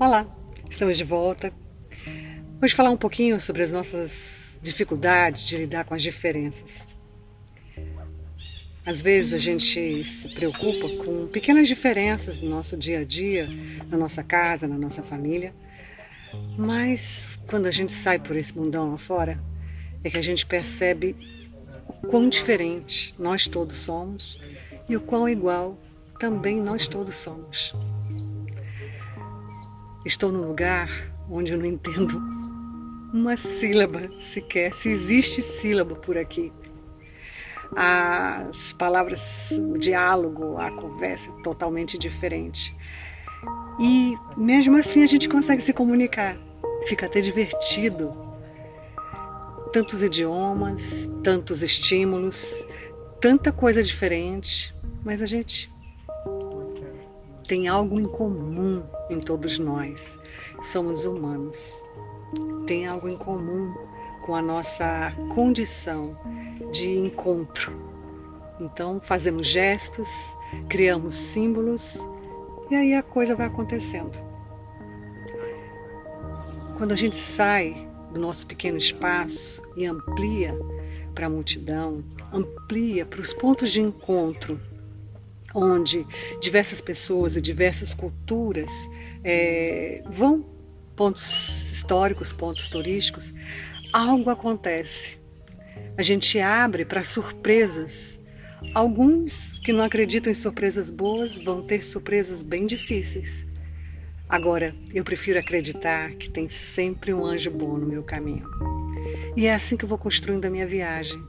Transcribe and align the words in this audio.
Olá, 0.00 0.24
estamos 0.70 0.96
de 0.96 1.02
volta. 1.02 1.52
Hoje 2.62 2.72
falar 2.72 2.90
um 2.90 2.96
pouquinho 2.96 3.40
sobre 3.40 3.64
as 3.64 3.72
nossas 3.72 4.56
dificuldades 4.62 5.44
de 5.44 5.56
lidar 5.56 5.84
com 5.86 5.92
as 5.92 6.00
diferenças. 6.00 6.86
Às 8.86 9.00
vezes 9.00 9.32
a 9.32 9.38
gente 9.38 10.04
se 10.04 10.28
preocupa 10.28 10.88
com 11.04 11.26
pequenas 11.26 11.66
diferenças 11.66 12.38
no 12.38 12.48
nosso 12.48 12.76
dia 12.76 13.00
a 13.00 13.04
dia, 13.04 13.48
na 13.88 13.98
nossa 13.98 14.22
casa, 14.22 14.68
na 14.68 14.78
nossa 14.78 15.02
família, 15.02 15.52
mas 16.56 17.36
quando 17.48 17.66
a 17.66 17.72
gente 17.72 17.92
sai 17.92 18.20
por 18.20 18.36
esse 18.36 18.56
mundão 18.56 18.92
lá 18.92 18.98
fora, 18.98 19.36
é 20.04 20.08
que 20.08 20.16
a 20.16 20.22
gente 20.22 20.46
percebe 20.46 21.16
o 21.88 22.06
quão 22.06 22.28
diferente 22.28 23.16
nós 23.18 23.48
todos 23.48 23.76
somos 23.76 24.40
e 24.88 24.96
o 24.96 25.00
quão 25.00 25.28
igual 25.28 25.76
também 26.20 26.60
nós 26.60 26.86
todos 26.86 27.16
somos. 27.16 27.74
Estou 30.08 30.32
num 30.32 30.48
lugar 30.48 30.88
onde 31.30 31.52
eu 31.52 31.58
não 31.58 31.66
entendo 31.66 32.18
uma 33.12 33.36
sílaba 33.36 34.08
sequer, 34.22 34.72
se 34.72 34.88
existe 34.88 35.42
sílaba 35.42 35.94
por 35.94 36.16
aqui. 36.16 36.50
As 37.76 38.72
palavras, 38.72 39.50
o 39.50 39.76
diálogo, 39.76 40.56
a 40.56 40.70
conversa 40.70 41.28
é 41.28 41.42
totalmente 41.42 41.98
diferente. 41.98 42.74
E 43.78 44.16
mesmo 44.34 44.78
assim 44.78 45.02
a 45.02 45.06
gente 45.06 45.28
consegue 45.28 45.62
se 45.62 45.74
comunicar. 45.74 46.38
Fica 46.86 47.04
até 47.04 47.20
divertido. 47.20 48.10
Tantos 49.74 50.02
idiomas, 50.02 51.06
tantos 51.22 51.62
estímulos, 51.62 52.66
tanta 53.20 53.52
coisa 53.52 53.82
diferente, 53.82 54.74
mas 55.04 55.20
a 55.20 55.26
gente 55.26 55.70
tem 57.48 57.66
algo 57.66 57.98
em 57.98 58.06
comum 58.06 58.82
em 59.08 59.18
todos 59.18 59.58
nós. 59.58 60.18
Somos 60.60 61.06
humanos. 61.06 61.82
Tem 62.66 62.86
algo 62.86 63.08
em 63.08 63.16
comum 63.16 63.74
com 64.20 64.34
a 64.34 64.42
nossa 64.42 65.12
condição 65.34 66.16
de 66.70 66.98
encontro. 66.98 67.72
Então, 68.60 69.00
fazemos 69.00 69.48
gestos, 69.48 70.08
criamos 70.68 71.14
símbolos 71.14 71.98
e 72.70 72.74
aí 72.74 72.92
a 72.92 73.02
coisa 73.02 73.34
vai 73.34 73.46
acontecendo. 73.46 74.12
Quando 76.76 76.92
a 76.92 76.96
gente 76.96 77.16
sai 77.16 77.88
do 78.12 78.20
nosso 78.20 78.46
pequeno 78.46 78.76
espaço 78.76 79.62
e 79.74 79.86
amplia 79.86 80.54
para 81.14 81.26
a 81.26 81.30
multidão, 81.30 82.04
amplia 82.30 83.06
para 83.06 83.22
os 83.22 83.32
pontos 83.32 83.72
de 83.72 83.80
encontro 83.80 84.60
onde 85.54 86.06
diversas 86.40 86.80
pessoas 86.80 87.36
e 87.36 87.40
diversas 87.40 87.94
culturas 87.94 88.70
é, 89.24 90.02
vão, 90.10 90.44
pontos 90.94 91.72
históricos, 91.72 92.32
pontos 92.32 92.68
turísticos, 92.68 93.32
algo 93.92 94.30
acontece. 94.30 95.18
A 95.96 96.02
gente 96.02 96.38
abre 96.38 96.84
para 96.84 97.02
surpresas. 97.02 98.18
Alguns 98.74 99.58
que 99.60 99.72
não 99.72 99.84
acreditam 99.84 100.30
em 100.30 100.34
surpresas 100.34 100.90
boas 100.90 101.38
vão 101.38 101.62
ter 101.62 101.82
surpresas 101.82 102.42
bem 102.42 102.66
difíceis. 102.66 103.46
Agora, 104.28 104.74
eu 104.92 105.04
prefiro 105.04 105.38
acreditar 105.38 106.12
que 106.12 106.28
tem 106.28 106.48
sempre 106.48 107.14
um 107.14 107.24
anjo 107.24 107.50
bom 107.50 107.78
no 107.78 107.86
meu 107.86 108.02
caminho. 108.02 108.46
E 109.36 109.46
é 109.46 109.54
assim 109.54 109.76
que 109.76 109.84
eu 109.84 109.88
vou 109.88 109.96
construindo 109.96 110.44
a 110.44 110.50
minha 110.50 110.66
viagem. 110.66 111.22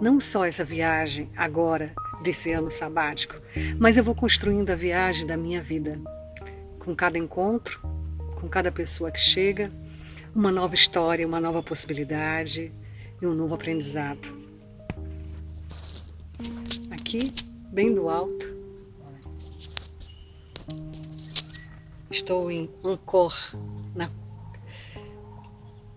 Não 0.00 0.18
só 0.18 0.44
essa 0.44 0.64
viagem 0.64 1.30
agora, 1.36 1.92
desse 2.22 2.52
ano 2.52 2.70
sabático, 2.70 3.36
mas 3.78 3.96
eu 3.96 4.04
vou 4.04 4.14
construindo 4.14 4.70
a 4.70 4.74
viagem 4.74 5.26
da 5.26 5.36
minha 5.36 5.62
vida. 5.62 6.00
Com 6.78 6.94
cada 6.94 7.18
encontro, 7.18 7.80
com 8.40 8.48
cada 8.48 8.72
pessoa 8.72 9.10
que 9.10 9.20
chega, 9.20 9.70
uma 10.34 10.50
nova 10.50 10.74
história, 10.74 11.26
uma 11.26 11.40
nova 11.40 11.62
possibilidade 11.62 12.72
e 13.20 13.26
um 13.26 13.34
novo 13.34 13.54
aprendizado. 13.54 14.36
Aqui, 16.90 17.32
bem 17.72 17.92
do 17.94 18.08
alto, 18.08 18.54
estou 22.10 22.50
em 22.50 22.70
Angkor, 22.84 23.34
na 23.94 24.08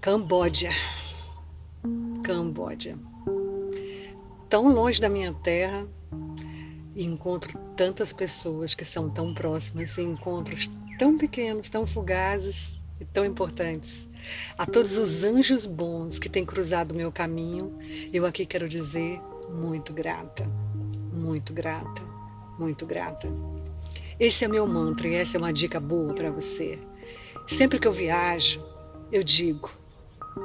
Camboja. 0.01 0.69
Camboja. 2.23 2.97
Tão 4.49 4.67
longe 4.67 4.99
da 4.99 5.09
minha 5.09 5.33
terra, 5.33 5.87
e 6.95 7.05
encontro 7.05 7.57
tantas 7.75 8.13
pessoas 8.13 8.75
que 8.75 8.85
são 8.85 9.09
tão 9.09 9.33
próximas, 9.33 9.97
encontros 9.97 10.69
tão 10.97 11.17
pequenos, 11.17 11.69
tão 11.69 11.85
fugazes 11.85 12.81
e 12.99 13.05
tão 13.05 13.25
importantes. 13.25 14.07
A 14.57 14.65
todos 14.65 14.97
os 14.97 15.23
anjos 15.23 15.65
bons 15.65 16.19
que 16.19 16.29
têm 16.29 16.45
cruzado 16.45 16.95
meu 16.95 17.11
caminho, 17.11 17.77
eu 18.13 18.25
aqui 18.25 18.45
quero 18.45 18.69
dizer 18.69 19.19
muito 19.49 19.91
grata, 19.91 20.49
muito 21.11 21.53
grata, 21.53 22.01
muito 22.57 22.85
grata. 22.85 23.27
Esse 24.19 24.45
é 24.45 24.47
meu 24.47 24.65
mantra 24.65 25.07
e 25.07 25.15
essa 25.15 25.37
é 25.37 25.39
uma 25.39 25.51
dica 25.51 25.79
boa 25.79 26.13
para 26.13 26.31
você. 26.31 26.79
Sempre 27.47 27.79
que 27.79 27.87
eu 27.87 27.91
viajo, 27.91 28.63
eu 29.11 29.23
digo, 29.23 29.69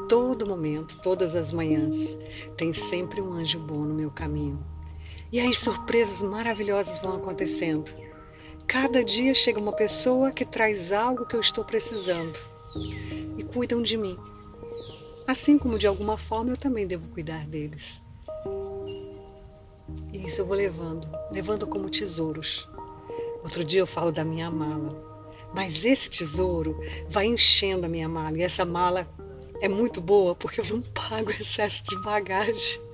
todo 0.08 0.46
momento, 0.46 0.98
todas 1.00 1.34
as 1.34 1.52
manhãs, 1.52 2.18
tem 2.56 2.72
sempre 2.72 3.20
um 3.20 3.32
anjo 3.32 3.60
bom 3.60 3.84
no 3.84 3.94
meu 3.94 4.10
caminho. 4.10 4.58
E 5.30 5.40
aí 5.40 5.54
surpresas 5.54 6.22
maravilhosas 6.22 6.98
vão 7.00 7.16
acontecendo. 7.16 7.90
Cada 8.66 9.04
dia 9.04 9.34
chega 9.34 9.60
uma 9.60 9.72
pessoa 9.72 10.30
que 10.30 10.44
traz 10.44 10.92
algo 10.92 11.26
que 11.26 11.36
eu 11.36 11.40
estou 11.40 11.64
precisando 11.64 12.38
e 13.36 13.42
cuidam 13.42 13.82
de 13.82 13.96
mim. 13.96 14.18
Assim 15.26 15.58
como 15.58 15.78
de 15.78 15.86
alguma 15.86 16.16
forma 16.16 16.52
eu 16.52 16.56
também 16.56 16.86
devo 16.86 17.08
cuidar 17.08 17.46
deles. 17.46 18.00
E 20.12 20.24
isso 20.24 20.40
eu 20.40 20.46
vou 20.46 20.56
levando, 20.56 21.06
levando 21.30 21.66
como 21.66 21.90
tesouros. 21.90 22.66
Outro 23.42 23.62
dia 23.62 23.80
eu 23.80 23.86
falo 23.86 24.10
da 24.10 24.24
minha 24.24 24.50
mala, 24.50 24.88
mas 25.54 25.84
esse 25.84 26.08
tesouro 26.08 26.78
vai 27.08 27.26
enchendo 27.26 27.86
a 27.86 27.88
minha 27.88 28.08
mala 28.08 28.38
e 28.38 28.42
essa 28.42 28.64
mala 28.64 29.06
é 29.60 29.68
muito 29.68 30.00
boa 30.00 30.34
porque 30.34 30.60
eu 30.60 30.64
não 30.66 30.80
pago 30.80 31.30
excesso 31.38 31.84
de 31.84 32.00
bagagem. 32.02 32.87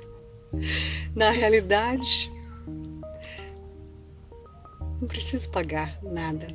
Na 1.15 1.31
realidade, 1.31 2.31
não 5.01 5.09
preciso 5.09 5.51
pagar 5.51 5.99
nada. 6.03 6.47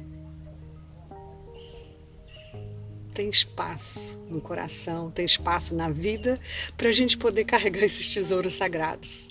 Tem 3.14 3.30
espaço 3.30 4.18
no 4.30 4.40
coração, 4.40 5.12
tem 5.12 5.26
espaço 5.26 5.76
na 5.76 5.90
vida 5.90 6.38
para 6.78 6.90
a 6.90 6.92
gente 6.92 7.18
poder 7.18 7.44
carregar 7.46 7.84
esses 7.86 8.14
tesouros 8.14 8.54
sagrados. 8.54 9.30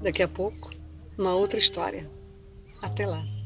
Daqui 0.00 0.22
a 0.22 0.28
pouco, 0.28 0.70
uma 1.16 1.34
outra 1.34 1.58
história. 1.58 2.10
Até 2.82 3.06
lá. 3.06 3.39